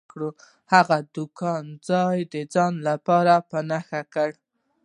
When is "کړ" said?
4.13-4.29